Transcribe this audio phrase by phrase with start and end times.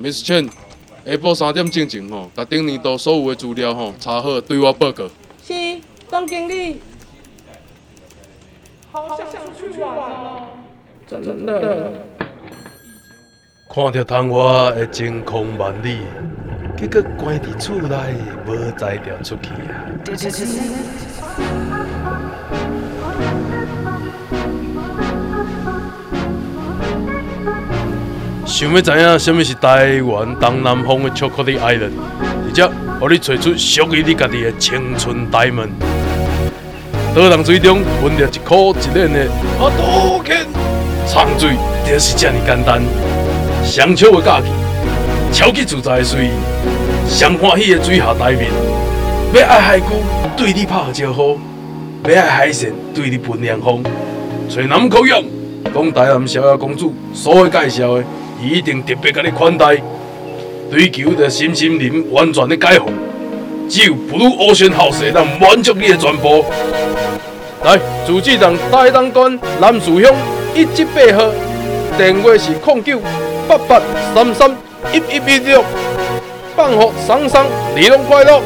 [0.00, 0.48] Miss Chen，
[1.04, 5.08] 下晡三点进前吼，把顶年度所有的资料吼查好，对我报告。
[5.42, 5.52] 是，
[6.08, 6.80] 总经理。
[8.92, 10.48] 好想去玩哦！
[11.06, 11.92] 真的。
[13.74, 15.98] 看着窗外的晴空万里，
[16.76, 18.14] 结果关伫厝内，
[18.46, 19.84] 无才调出去啊。
[28.58, 31.92] 想要知影什么是台湾东南方的巧克力 Island，
[33.00, 35.68] 或者让你找出属于你家己的青春 Diamond。
[37.14, 40.44] 导览水中分了一颗一链的阿杜肯，
[41.06, 41.50] 长水
[41.86, 42.82] 就是这么简单。
[43.64, 44.48] 上笑的假期，
[45.32, 46.30] 超级自在的随意，
[47.08, 48.50] 上欢喜的水下台面。
[49.34, 49.88] 要爱海龟
[50.36, 51.38] 对你拍招呼，
[52.08, 53.84] 要爱海鲜对你喷凉风。
[54.48, 55.22] 找南口洋，
[55.72, 58.04] 讲台南小雅公主所会介绍的。
[58.40, 59.76] 一定特别给你款待，
[60.70, 62.86] 追求的身心灵完全的解放，
[63.68, 66.44] 只有 Blue Ocean House 能满足你的全部。
[67.64, 70.14] 来，自治站大东段南树乡
[70.54, 71.32] 一七八号，
[71.96, 73.00] 电话是零九
[73.48, 73.80] 八八
[74.14, 74.50] 三三
[74.92, 75.64] 一一一六，
[76.54, 78.40] 办好桑桑，你拢快乐。